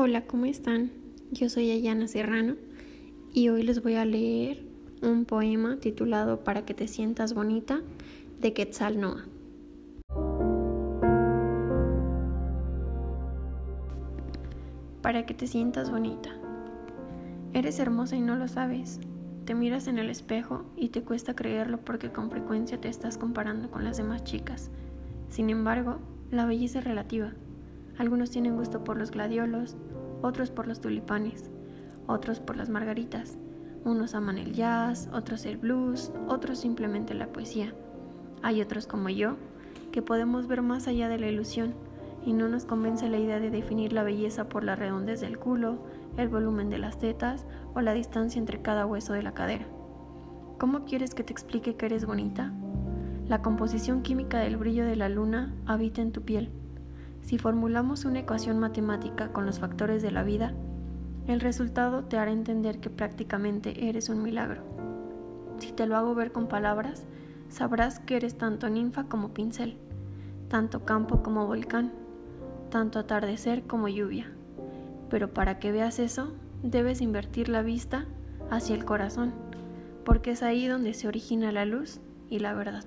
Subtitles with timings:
[0.00, 0.92] Hola, ¿cómo están?
[1.32, 2.54] Yo soy Ayana Serrano
[3.34, 4.64] y hoy les voy a leer
[5.02, 7.80] un poema titulado Para que te sientas bonita
[8.40, 9.24] de Quetzal Noah.
[15.02, 16.30] Para que te sientas bonita.
[17.52, 19.00] Eres hermosa y no lo sabes.
[19.46, 23.68] Te miras en el espejo y te cuesta creerlo porque con frecuencia te estás comparando
[23.68, 24.70] con las demás chicas.
[25.28, 25.98] Sin embargo,
[26.30, 27.32] la belleza es relativa.
[27.98, 29.76] Algunos tienen gusto por los gladiolos,
[30.22, 31.50] otros por los tulipanes,
[32.06, 33.36] otros por las margaritas.
[33.84, 37.74] Unos aman el jazz, otros el blues, otros simplemente la poesía.
[38.42, 39.36] Hay otros como yo,
[39.90, 41.74] que podemos ver más allá de la ilusión
[42.24, 45.78] y no nos convence la idea de definir la belleza por la redondez del culo,
[46.16, 49.66] el volumen de las tetas o la distancia entre cada hueso de la cadera.
[50.58, 52.52] ¿Cómo quieres que te explique que eres bonita?
[53.26, 56.50] La composición química del brillo de la luna habita en tu piel
[57.28, 60.54] si formulamos una ecuación matemática con los factores de la vida,
[61.26, 64.62] el resultado te hará entender que prácticamente eres un milagro.
[65.58, 67.04] Si te lo hago ver con palabras,
[67.50, 69.76] sabrás que eres tanto ninfa como pincel,
[70.48, 71.92] tanto campo como volcán,
[72.70, 74.32] tanto atardecer como lluvia.
[75.10, 76.32] Pero para que veas eso,
[76.62, 78.06] debes invertir la vista
[78.50, 79.34] hacia el corazón,
[80.02, 82.84] porque es ahí donde se origina la luz y la verdad.